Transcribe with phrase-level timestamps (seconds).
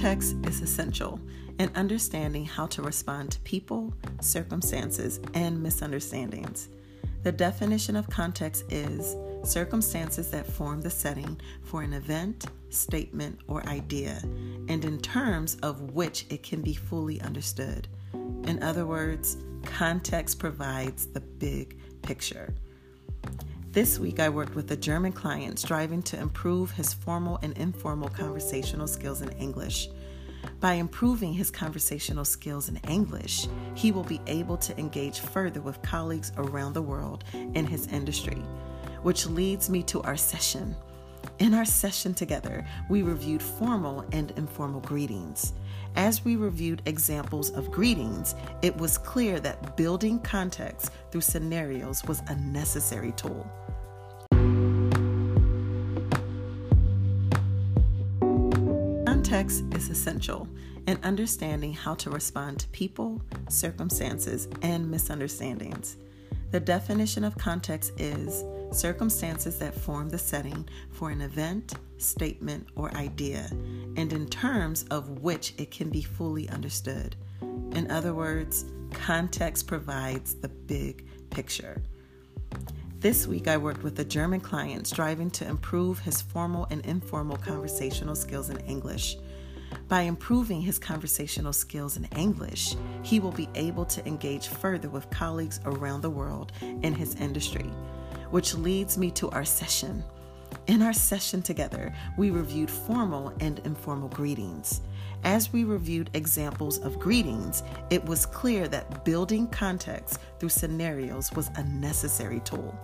[0.00, 1.20] Context is essential
[1.58, 3.92] in understanding how to respond to people,
[4.22, 6.70] circumstances, and misunderstandings.
[7.22, 13.62] The definition of context is circumstances that form the setting for an event, statement, or
[13.68, 14.22] idea,
[14.68, 17.86] and in terms of which it can be fully understood.
[18.14, 19.36] In other words,
[19.66, 22.54] context provides the big picture.
[23.72, 28.08] This week, I worked with a German client striving to improve his formal and informal
[28.08, 29.88] conversational skills in English.
[30.58, 35.80] By improving his conversational skills in English, he will be able to engage further with
[35.82, 38.42] colleagues around the world in his industry,
[39.04, 40.74] which leads me to our session.
[41.38, 45.52] In our session together, we reviewed formal and informal greetings.
[45.96, 52.20] As we reviewed examples of greetings, it was clear that building context through scenarios was
[52.28, 53.46] a necessary tool.
[59.04, 60.48] Context is essential
[60.86, 65.96] in understanding how to respond to people, circumstances, and misunderstandings.
[66.50, 72.92] The definition of context is circumstances that form the setting for an event, statement, or
[72.96, 73.48] idea,
[73.96, 77.16] and in terms of which it can be fully understood.
[77.72, 81.82] In other words, context provides the big picture.
[82.98, 87.38] This week, I worked with a German client striving to improve his formal and informal
[87.38, 89.16] conversational skills in English.
[89.88, 95.08] By improving his conversational skills in English, he will be able to engage further with
[95.10, 97.70] colleagues around the world in his industry,
[98.30, 100.04] which leads me to our session.
[100.66, 104.80] In our session together, we reviewed formal and informal greetings.
[105.24, 111.50] As we reviewed examples of greetings, it was clear that building context through scenarios was
[111.56, 112.78] a necessary tool.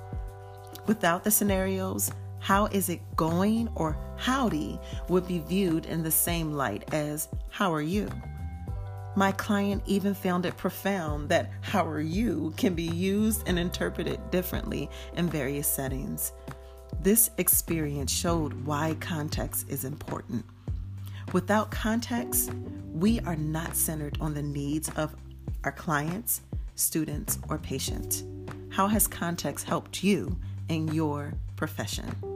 [0.87, 4.79] Without the scenarios, how is it going or howdy
[5.09, 8.09] would be viewed in the same light as how are you?
[9.17, 14.31] My client even found it profound that how are you can be used and interpreted
[14.31, 16.33] differently in various settings.
[17.01, 20.45] This experience showed why context is important.
[21.33, 22.53] Without context,
[22.93, 25.15] we are not centered on the needs of
[25.65, 26.41] our clients,
[26.75, 28.25] students, or patients.
[28.71, 30.37] How has context helped you
[30.69, 32.36] in your profession?